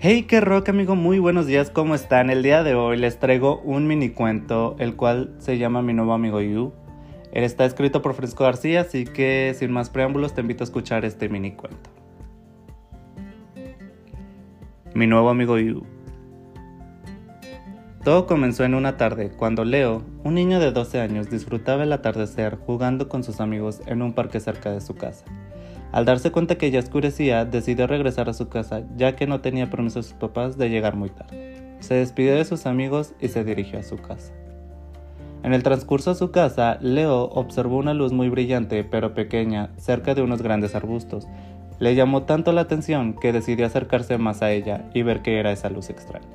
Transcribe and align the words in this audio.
Hey, 0.00 0.26
qué 0.28 0.40
rock 0.40 0.68
amigo, 0.68 0.94
muy 0.94 1.18
buenos 1.18 1.46
días, 1.46 1.70
¿cómo 1.70 1.96
están? 1.96 2.30
El 2.30 2.44
día 2.44 2.62
de 2.62 2.76
hoy 2.76 2.96
les 2.98 3.18
traigo 3.18 3.58
un 3.62 3.88
mini 3.88 4.10
cuento, 4.10 4.76
el 4.78 4.94
cual 4.94 5.34
se 5.38 5.58
llama 5.58 5.82
Mi 5.82 5.92
nuevo 5.92 6.12
amigo 6.12 6.40
You. 6.40 6.72
Él 7.32 7.42
está 7.42 7.64
escrito 7.64 8.00
por 8.00 8.14
Fresco 8.14 8.44
García, 8.44 8.82
así 8.82 9.06
que 9.06 9.56
sin 9.58 9.72
más 9.72 9.90
preámbulos 9.90 10.34
te 10.36 10.40
invito 10.40 10.62
a 10.62 10.66
escuchar 10.66 11.04
este 11.04 11.28
mini 11.28 11.50
cuento. 11.50 11.90
Mi 14.94 15.08
nuevo 15.08 15.30
amigo 15.30 15.58
You. 15.58 15.84
Todo 18.04 18.26
comenzó 18.26 18.62
en 18.62 18.76
una 18.76 18.96
tarde, 18.96 19.32
cuando 19.36 19.64
Leo, 19.64 20.04
un 20.22 20.34
niño 20.34 20.60
de 20.60 20.70
12 20.70 21.00
años, 21.00 21.28
disfrutaba 21.28 21.82
el 21.82 21.92
atardecer 21.92 22.54
jugando 22.54 23.08
con 23.08 23.24
sus 23.24 23.40
amigos 23.40 23.82
en 23.86 24.02
un 24.02 24.12
parque 24.12 24.38
cerca 24.38 24.70
de 24.70 24.80
su 24.80 24.94
casa. 24.94 25.24
Al 25.92 26.04
darse 26.04 26.30
cuenta 26.30 26.56
que 26.56 26.70
ya 26.70 26.80
oscurecía, 26.80 27.44
decidió 27.44 27.86
regresar 27.86 28.28
a 28.28 28.34
su 28.34 28.48
casa, 28.48 28.82
ya 28.96 29.16
que 29.16 29.26
no 29.26 29.40
tenía 29.40 29.70
permiso 29.70 30.00
de 30.00 30.02
sus 30.02 30.12
papás 30.12 30.58
de 30.58 30.68
llegar 30.68 30.96
muy 30.96 31.10
tarde. 31.10 31.76
Se 31.80 31.94
despidió 31.94 32.34
de 32.34 32.44
sus 32.44 32.66
amigos 32.66 33.14
y 33.20 33.28
se 33.28 33.44
dirigió 33.44 33.78
a 33.78 33.82
su 33.82 33.96
casa. 33.96 34.32
En 35.42 35.54
el 35.54 35.62
transcurso 35.62 36.10
a 36.10 36.14
su 36.14 36.30
casa, 36.30 36.78
Leo 36.80 37.24
observó 37.24 37.78
una 37.78 37.94
luz 37.94 38.12
muy 38.12 38.28
brillante 38.28 38.84
pero 38.84 39.14
pequeña 39.14 39.70
cerca 39.76 40.14
de 40.14 40.22
unos 40.22 40.42
grandes 40.42 40.74
arbustos. 40.74 41.26
Le 41.78 41.94
llamó 41.94 42.24
tanto 42.24 42.52
la 42.52 42.62
atención 42.62 43.14
que 43.14 43.32
decidió 43.32 43.64
acercarse 43.64 44.18
más 44.18 44.42
a 44.42 44.50
ella 44.50 44.90
y 44.94 45.02
ver 45.02 45.22
qué 45.22 45.38
era 45.38 45.52
esa 45.52 45.70
luz 45.70 45.90
extraña. 45.90 46.26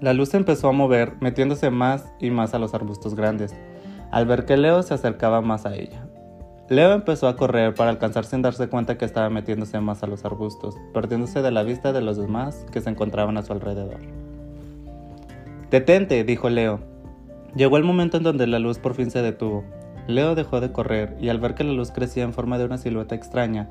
La 0.00 0.12
luz 0.12 0.34
empezó 0.34 0.68
a 0.68 0.72
mover, 0.72 1.14
metiéndose 1.20 1.70
más 1.70 2.06
y 2.20 2.30
más 2.30 2.54
a 2.54 2.58
los 2.58 2.74
arbustos 2.74 3.14
grandes, 3.14 3.54
al 4.10 4.26
ver 4.26 4.44
que 4.44 4.56
Leo 4.56 4.82
se 4.82 4.94
acercaba 4.94 5.40
más 5.40 5.66
a 5.66 5.74
ella. 5.74 6.09
Leo 6.70 6.92
empezó 6.92 7.26
a 7.26 7.34
correr 7.34 7.74
para 7.74 7.90
alcanzar 7.90 8.24
sin 8.24 8.42
darse 8.42 8.68
cuenta 8.68 8.96
que 8.96 9.04
estaba 9.04 9.28
metiéndose 9.28 9.80
más 9.80 10.04
a 10.04 10.06
los 10.06 10.24
arbustos, 10.24 10.76
perdiéndose 10.94 11.42
de 11.42 11.50
la 11.50 11.64
vista 11.64 11.92
de 11.92 12.00
los 12.00 12.16
demás 12.16 12.64
que 12.70 12.80
se 12.80 12.88
encontraban 12.88 13.36
a 13.36 13.42
su 13.42 13.52
alrededor. 13.52 13.98
Detente, 15.68 16.22
dijo 16.22 16.48
Leo. 16.48 16.78
Llegó 17.56 17.76
el 17.76 17.82
momento 17.82 18.18
en 18.18 18.22
donde 18.22 18.46
la 18.46 18.60
luz 18.60 18.78
por 18.78 18.94
fin 18.94 19.10
se 19.10 19.20
detuvo. 19.20 19.64
Leo 20.06 20.36
dejó 20.36 20.60
de 20.60 20.70
correr 20.70 21.16
y 21.20 21.28
al 21.28 21.40
ver 21.40 21.56
que 21.56 21.64
la 21.64 21.72
luz 21.72 21.90
crecía 21.90 22.22
en 22.22 22.32
forma 22.32 22.56
de 22.56 22.66
una 22.66 22.78
silueta 22.78 23.16
extraña, 23.16 23.68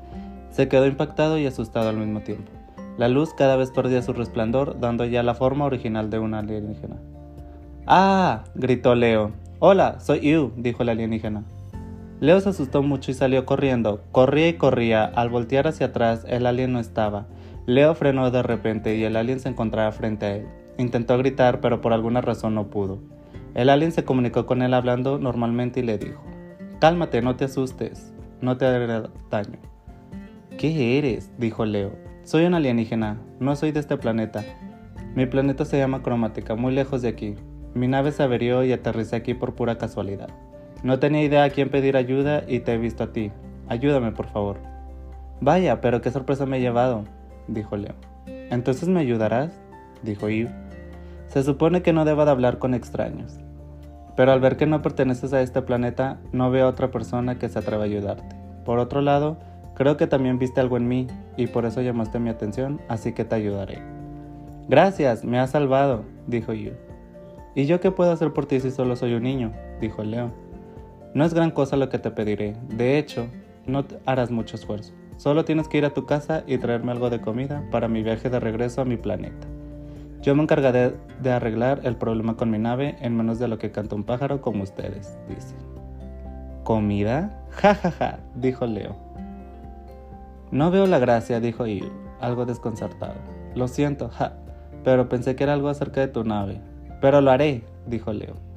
se 0.50 0.68
quedó 0.68 0.86
impactado 0.86 1.38
y 1.38 1.46
asustado 1.46 1.88
al 1.88 1.96
mismo 1.96 2.20
tiempo. 2.20 2.52
La 2.98 3.08
luz 3.08 3.32
cada 3.32 3.56
vez 3.56 3.70
perdía 3.70 4.02
su 4.02 4.12
resplandor, 4.12 4.78
dando 4.78 5.06
ya 5.06 5.22
la 5.22 5.32
forma 5.32 5.64
original 5.64 6.10
de 6.10 6.18
una 6.18 6.40
alienígena. 6.40 6.96
¡Ah! 7.86 8.44
gritó 8.54 8.94
Leo. 8.94 9.32
Hola, 9.58 10.00
soy 10.00 10.20
Yu, 10.20 10.52
dijo 10.58 10.82
el 10.82 10.90
alienígena. 10.90 11.44
Leo 12.20 12.38
se 12.40 12.50
asustó 12.50 12.82
mucho 12.82 13.10
y 13.10 13.14
salió 13.14 13.46
corriendo. 13.46 14.04
Corría 14.12 14.48
y 14.48 14.54
corría. 14.54 15.04
Al 15.04 15.30
voltear 15.30 15.66
hacia 15.66 15.86
atrás, 15.86 16.26
el 16.28 16.44
alien 16.44 16.72
no 16.72 16.78
estaba. 16.78 17.26
Leo 17.64 17.94
frenó 17.94 18.30
de 18.30 18.42
repente 18.42 18.96
y 18.96 19.04
el 19.04 19.16
alien 19.16 19.40
se 19.40 19.48
encontraba 19.48 19.90
frente 19.90 20.26
a 20.26 20.36
él. 20.36 20.46
Intentó 20.76 21.16
gritar, 21.16 21.60
pero 21.62 21.80
por 21.80 21.94
alguna 21.94 22.20
razón 22.20 22.54
no 22.54 22.68
pudo. 22.68 22.98
El 23.54 23.70
alien 23.70 23.92
se 23.92 24.04
comunicó 24.04 24.44
con 24.44 24.60
él 24.60 24.74
hablando 24.74 25.18
normalmente 25.18 25.80
y 25.80 25.82
le 25.82 25.96
dijo, 25.96 26.22
Cálmate, 26.78 27.22
no 27.22 27.36
te 27.36 27.46
asustes, 27.46 28.12
no 28.42 28.58
te 28.58 28.66
haré 28.66 28.86
daño. 29.30 29.58
¿Qué 30.58 30.98
eres? 30.98 31.30
dijo 31.38 31.64
Leo. 31.64 31.92
Soy 32.22 32.44
un 32.44 32.52
alienígena, 32.52 33.18
no 33.38 33.56
soy 33.56 33.72
de 33.72 33.80
este 33.80 33.96
planeta. 33.96 34.44
Mi 35.14 35.24
planeta 35.24 35.64
se 35.64 35.78
llama 35.78 36.02
Cromática, 36.02 36.54
muy 36.54 36.74
lejos 36.74 37.00
de 37.00 37.08
aquí. 37.08 37.34
Mi 37.74 37.88
nave 37.88 38.12
se 38.12 38.22
averió 38.22 38.62
y 38.62 38.72
aterricé 38.72 39.16
aquí 39.16 39.32
por 39.32 39.54
pura 39.54 39.78
casualidad. 39.78 40.28
No 40.82 40.98
tenía 40.98 41.22
idea 41.22 41.44
a 41.44 41.50
quién 41.50 41.70
pedir 41.70 41.96
ayuda 41.96 42.44
y 42.46 42.60
te 42.60 42.74
he 42.74 42.78
visto 42.78 43.04
a 43.04 43.12
ti. 43.12 43.32
Ayúdame, 43.68 44.12
por 44.12 44.26
favor. 44.26 44.58
Vaya, 45.40 45.80
pero 45.80 46.00
qué 46.00 46.10
sorpresa 46.10 46.46
me 46.46 46.58
he 46.58 46.60
llevado, 46.60 47.04
dijo 47.48 47.76
Leo. 47.76 47.94
¿Entonces 48.26 48.88
me 48.88 49.00
ayudarás? 49.00 49.52
dijo 50.02 50.28
Eve. 50.28 50.50
Se 51.28 51.42
supone 51.42 51.82
que 51.82 51.92
no 51.92 52.04
deba 52.04 52.24
de 52.24 52.30
hablar 52.30 52.58
con 52.58 52.74
extraños. 52.74 53.38
Pero 54.16 54.32
al 54.32 54.40
ver 54.40 54.56
que 54.56 54.66
no 54.66 54.82
perteneces 54.82 55.32
a 55.32 55.40
este 55.40 55.62
planeta, 55.62 56.18
no 56.32 56.50
veo 56.50 56.66
a 56.66 56.70
otra 56.70 56.90
persona 56.90 57.38
que 57.38 57.48
se 57.48 57.58
atreva 57.58 57.82
a 57.84 57.86
ayudarte. 57.86 58.36
Por 58.64 58.78
otro 58.78 59.00
lado, 59.00 59.38
Creo 59.80 59.96
que 59.96 60.06
también 60.06 60.38
viste 60.38 60.60
algo 60.60 60.76
en 60.76 60.88
mí 60.88 61.06
y 61.38 61.46
por 61.46 61.64
eso 61.64 61.80
llamaste 61.80 62.18
mi 62.18 62.28
atención, 62.28 62.82
así 62.88 63.14
que 63.14 63.24
te 63.24 63.34
ayudaré. 63.34 63.78
Gracias, 64.68 65.24
me 65.24 65.38
has 65.38 65.52
salvado, 65.52 66.04
dijo 66.26 66.52
Yu. 66.52 66.72
¿Y 67.54 67.64
yo 67.64 67.80
qué 67.80 67.90
puedo 67.90 68.12
hacer 68.12 68.34
por 68.34 68.44
ti 68.44 68.60
si 68.60 68.70
solo 68.70 68.94
soy 68.94 69.14
un 69.14 69.22
niño? 69.22 69.52
dijo 69.80 70.04
león. 70.04 70.34
No 71.12 71.24
es 71.24 71.34
gran 71.34 71.50
cosa 71.50 71.76
lo 71.76 71.88
que 71.88 71.98
te 71.98 72.12
pediré, 72.12 72.56
de 72.68 72.98
hecho, 72.98 73.26
no 73.66 73.84
harás 74.06 74.30
mucho 74.30 74.54
esfuerzo. 74.54 74.92
Solo 75.16 75.44
tienes 75.44 75.66
que 75.66 75.78
ir 75.78 75.84
a 75.84 75.92
tu 75.92 76.06
casa 76.06 76.44
y 76.46 76.58
traerme 76.58 76.92
algo 76.92 77.10
de 77.10 77.20
comida 77.20 77.66
para 77.70 77.88
mi 77.88 78.02
viaje 78.02 78.30
de 78.30 78.38
regreso 78.38 78.80
a 78.80 78.84
mi 78.84 78.96
planeta. 78.96 79.48
Yo 80.22 80.34
me 80.34 80.42
encargaré 80.42 80.94
de 81.20 81.32
arreglar 81.32 81.80
el 81.82 81.96
problema 81.96 82.36
con 82.36 82.50
mi 82.50 82.58
nave 82.58 82.96
en 83.00 83.16
menos 83.16 83.38
de 83.38 83.48
lo 83.48 83.58
que 83.58 83.72
canta 83.72 83.96
un 83.96 84.04
pájaro 84.04 84.40
como 84.40 84.62
ustedes, 84.62 85.18
dice. 85.28 85.56
¿Comida? 86.62 87.44
Ja, 87.50 87.74
ja, 87.74 87.90
ja, 87.90 88.18
dijo 88.36 88.66
Leo. 88.66 88.94
No 90.52 90.70
veo 90.70 90.86
la 90.86 90.98
gracia, 90.98 91.40
dijo 91.40 91.66
Yu, 91.66 91.90
algo 92.20 92.46
desconcertado. 92.46 93.16
Lo 93.54 93.66
siento, 93.66 94.10
ja, 94.10 94.34
pero 94.84 95.08
pensé 95.08 95.34
que 95.34 95.42
era 95.44 95.54
algo 95.54 95.68
acerca 95.68 96.00
de 96.00 96.08
tu 96.08 96.22
nave. 96.22 96.60
Pero 97.00 97.20
lo 97.20 97.30
haré, 97.30 97.64
dijo 97.86 98.12
Leo. 98.12 98.49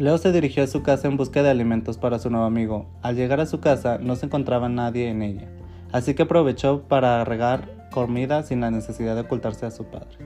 Leo 0.00 0.16
se 0.16 0.32
dirigió 0.32 0.62
a 0.62 0.66
su 0.66 0.82
casa 0.82 1.08
en 1.08 1.18
busca 1.18 1.42
de 1.42 1.50
alimentos 1.50 1.98
para 1.98 2.18
su 2.18 2.30
nuevo 2.30 2.46
amigo. 2.46 2.86
Al 3.02 3.16
llegar 3.16 3.38
a 3.38 3.44
su 3.44 3.60
casa 3.60 3.98
no 3.98 4.16
se 4.16 4.24
encontraba 4.24 4.70
nadie 4.70 5.10
en 5.10 5.20
ella, 5.20 5.50
así 5.92 6.14
que 6.14 6.22
aprovechó 6.22 6.84
para 6.88 7.22
regar 7.26 7.68
comida 7.90 8.42
sin 8.42 8.62
la 8.62 8.70
necesidad 8.70 9.14
de 9.14 9.20
ocultarse 9.20 9.66
a 9.66 9.70
su 9.70 9.84
padre. 9.84 10.16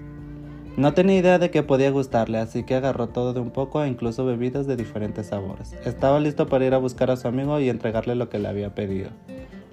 No 0.77 0.95
tenía 0.95 1.19
idea 1.19 1.41
de 1.41 1.51
que 1.51 1.65
podía 1.65 1.91
gustarle, 1.91 2.39
así 2.39 2.62
que 2.62 2.77
agarró 2.77 3.09
todo 3.09 3.33
de 3.33 3.41
un 3.41 3.51
poco 3.51 3.83
e 3.83 3.89
incluso 3.89 4.25
bebidas 4.25 4.69
de 4.69 4.77
diferentes 4.77 5.27
sabores. 5.27 5.73
Estaba 5.85 6.21
listo 6.21 6.47
para 6.47 6.65
ir 6.65 6.75
a 6.75 6.79
buscar 6.79 7.11
a 7.11 7.17
su 7.17 7.27
amigo 7.27 7.59
y 7.59 7.69
entregarle 7.69 8.15
lo 8.15 8.29
que 8.29 8.39
le 8.39 8.47
había 8.47 8.77
pedido. 8.77 9.11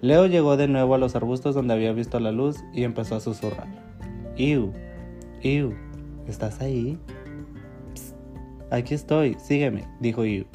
Leo 0.02 0.26
llegó 0.26 0.58
de 0.58 0.68
nuevo 0.68 0.96
a 0.96 0.98
los 0.98 1.16
arbustos 1.16 1.54
donde 1.54 1.76
había 1.76 1.94
visto 1.94 2.20
la 2.20 2.32
luz 2.32 2.58
y 2.74 2.86
empezó 2.86 3.18
a 3.18 3.20
susurrar. 3.20 3.68
Iu, 4.36 4.72
Iu, 5.44 5.76
¿estás 6.28 6.60
ahí? 6.60 6.98
Aquí 8.72 8.94
estoy, 8.96 9.36
sígueme, 9.40 9.88
dijo 10.00 10.26
Iu. 10.26 10.46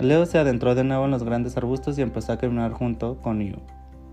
Leo 0.00 0.26
se 0.26 0.38
adentró 0.38 0.74
de 0.74 0.84
nuevo 0.84 1.04
en 1.04 1.10
los 1.10 1.24
grandes 1.24 1.56
arbustos 1.56 1.98
y 1.98 2.02
empezó 2.02 2.32
a 2.32 2.38
caminar 2.38 2.72
junto 2.72 3.18
con 3.20 3.42
Iu. 3.42 3.56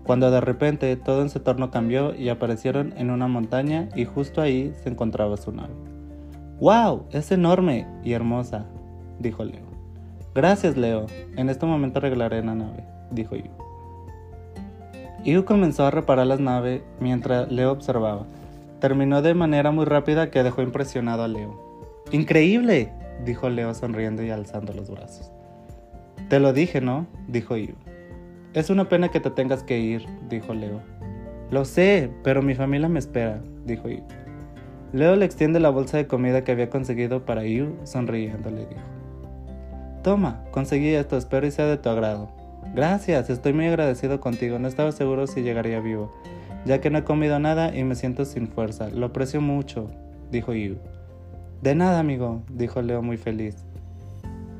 Cuando 0.04 0.30
de 0.30 0.40
repente 0.40 0.94
todo 0.96 1.22
en 1.22 1.30
su 1.30 1.38
entorno 1.38 1.70
cambió 1.70 2.14
y 2.14 2.28
aparecieron 2.28 2.92
en 2.96 3.10
una 3.10 3.26
montaña 3.26 3.88
y 3.96 4.04
justo 4.04 4.42
ahí 4.42 4.72
se 4.82 4.90
encontraba 4.90 5.36
su 5.36 5.52
nave. 5.52 5.74
¡Wow! 6.60 7.06
Es 7.10 7.32
enorme 7.32 7.86
y 8.04 8.12
hermosa, 8.12 8.66
dijo 9.18 9.44
Leo. 9.44 9.64
Gracias, 10.34 10.76
Leo. 10.76 11.06
En 11.36 11.48
este 11.48 11.64
momento 11.64 11.98
arreglaré 11.98 12.42
la 12.42 12.54
nave, 12.54 12.84
dijo 13.10 13.36
Iu. 13.36 13.50
Yu 15.24 15.44
comenzó 15.44 15.86
a 15.86 15.90
reparar 15.90 16.26
las 16.26 16.40
naves 16.40 16.82
mientras 17.00 17.50
Leo 17.50 17.72
observaba. 17.72 18.26
Terminó 18.80 19.22
de 19.22 19.32
manera 19.32 19.70
muy 19.70 19.86
rápida 19.86 20.30
que 20.30 20.42
dejó 20.42 20.60
impresionado 20.60 21.22
a 21.22 21.28
Leo. 21.28 21.58
¡Increíble! 22.12 22.92
Dijo 23.24 23.48
Leo 23.48 23.74
sonriendo 23.74 24.22
y 24.22 24.30
alzando 24.30 24.72
los 24.72 24.90
brazos. 24.90 25.30
Te 26.28 26.40
lo 26.40 26.52
dije, 26.52 26.80
¿no? 26.80 27.06
dijo 27.28 27.56
Yu. 27.56 27.74
Es 28.54 28.70
una 28.70 28.88
pena 28.88 29.10
que 29.10 29.20
te 29.20 29.30
tengas 29.30 29.62
que 29.62 29.78
ir, 29.78 30.06
dijo 30.28 30.54
Leo. 30.54 30.80
Lo 31.50 31.64
sé, 31.64 32.10
pero 32.22 32.42
mi 32.42 32.54
familia 32.54 32.88
me 32.88 32.98
espera, 32.98 33.40
dijo 33.64 33.88
Yu. 33.88 34.02
Leo 34.92 35.16
le 35.16 35.24
extiende 35.24 35.60
la 35.60 35.70
bolsa 35.70 35.96
de 35.96 36.06
comida 36.06 36.44
que 36.44 36.52
había 36.52 36.70
conseguido 36.70 37.24
para 37.24 37.44
Yu, 37.44 37.74
sonriendo 37.84 38.50
le 38.50 38.66
dijo. 38.66 38.80
Toma, 40.02 40.44
conseguí 40.50 40.90
esto, 40.90 41.16
espero 41.16 41.46
y 41.46 41.50
sea 41.50 41.66
de 41.66 41.78
tu 41.78 41.88
agrado. 41.88 42.30
Gracias, 42.74 43.30
estoy 43.30 43.52
muy 43.52 43.66
agradecido 43.66 44.20
contigo. 44.20 44.58
No 44.58 44.68
estaba 44.68 44.92
seguro 44.92 45.26
si 45.26 45.42
llegaría 45.42 45.80
vivo, 45.80 46.12
ya 46.64 46.80
que 46.80 46.90
no 46.90 46.98
he 46.98 47.04
comido 47.04 47.38
nada 47.38 47.76
y 47.76 47.84
me 47.84 47.94
siento 47.94 48.24
sin 48.24 48.48
fuerza. 48.48 48.88
Lo 48.90 49.06
aprecio 49.06 49.40
mucho, 49.40 49.90
dijo 50.30 50.52
Yu. 50.54 50.76
De 51.62 51.74
nada, 51.74 51.98
amigo, 51.98 52.42
dijo 52.50 52.82
Leo 52.82 53.02
muy 53.02 53.16
feliz. 53.16 53.56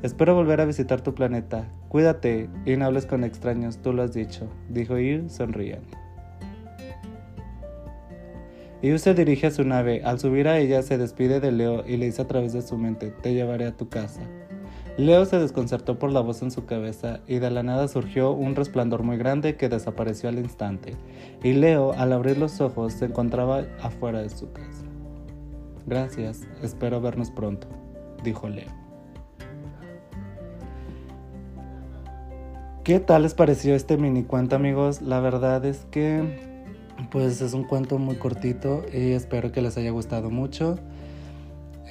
Espero 0.02 0.34
volver 0.34 0.60
a 0.60 0.64
visitar 0.64 1.00
tu 1.00 1.14
planeta. 1.14 1.68
Cuídate 1.88 2.48
y 2.66 2.76
no 2.76 2.86
hables 2.86 3.06
con 3.06 3.24
extraños, 3.24 3.78
tú 3.78 3.92
lo 3.92 4.02
has 4.02 4.12
dicho, 4.12 4.48
dijo 4.68 4.98
Yu 4.98 5.28
sonriendo. 5.28 5.96
Yu 8.82 8.98
se 8.98 9.14
dirige 9.14 9.46
a 9.46 9.50
su 9.50 9.64
nave. 9.64 10.02
Al 10.04 10.20
subir 10.20 10.46
a 10.46 10.58
ella 10.58 10.82
se 10.82 10.98
despide 10.98 11.40
de 11.40 11.52
Leo 11.52 11.86
y 11.86 11.96
le 11.96 12.04
dice 12.06 12.20
a 12.20 12.26
través 12.26 12.52
de 12.52 12.60
su 12.60 12.76
mente, 12.76 13.14
te 13.22 13.32
llevaré 13.32 13.64
a 13.64 13.76
tu 13.76 13.88
casa. 13.88 14.20
Leo 14.96 15.24
se 15.24 15.38
desconcertó 15.38 15.98
por 15.98 16.12
la 16.12 16.20
voz 16.20 16.42
en 16.42 16.52
su 16.52 16.66
cabeza 16.66 17.20
y 17.26 17.40
de 17.40 17.50
la 17.50 17.64
nada 17.64 17.88
surgió 17.88 18.30
un 18.30 18.54
resplandor 18.54 19.02
muy 19.02 19.16
grande 19.16 19.56
que 19.56 19.68
desapareció 19.68 20.28
al 20.28 20.38
instante, 20.38 20.94
y 21.42 21.54
Leo, 21.54 21.94
al 21.94 22.12
abrir 22.12 22.38
los 22.38 22.60
ojos, 22.60 22.92
se 22.92 23.06
encontraba 23.06 23.64
afuera 23.82 24.22
de 24.22 24.28
su 24.28 24.52
casa. 24.52 24.83
Gracias, 25.86 26.42
espero 26.62 27.00
vernos 27.00 27.30
pronto, 27.30 27.66
dijo 28.22 28.48
Leo. 28.48 28.70
¿Qué 32.84 33.00
tal 33.00 33.22
les 33.22 33.34
pareció 33.34 33.74
este 33.74 33.96
mini 33.96 34.24
cuento 34.24 34.56
amigos? 34.56 35.02
La 35.02 35.20
verdad 35.20 35.64
es 35.64 35.86
que 35.90 36.54
pues 37.10 37.40
es 37.40 37.54
un 37.54 37.64
cuento 37.64 37.98
muy 37.98 38.16
cortito 38.16 38.82
y 38.92 39.12
espero 39.12 39.52
que 39.52 39.62
les 39.62 39.76
haya 39.76 39.90
gustado 39.90 40.30
mucho. 40.30 40.78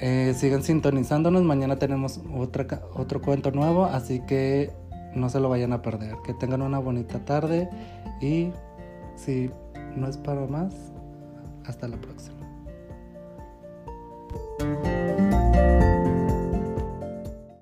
Eh, 0.00 0.34
sigan 0.36 0.62
sintonizándonos, 0.62 1.42
mañana 1.42 1.78
tenemos 1.78 2.20
otro 2.32 3.20
cuento 3.22 3.50
nuevo, 3.50 3.84
así 3.84 4.20
que 4.20 4.70
no 5.14 5.28
se 5.30 5.40
lo 5.40 5.48
vayan 5.48 5.72
a 5.72 5.82
perder. 5.82 6.16
Que 6.24 6.34
tengan 6.34 6.62
una 6.62 6.78
bonita 6.78 7.24
tarde 7.24 7.68
y 8.20 8.50
si 9.16 9.50
no 9.96 10.08
es 10.08 10.16
para 10.16 10.46
más, 10.46 10.74
hasta 11.64 11.88
la 11.88 11.96
próxima. 11.96 12.43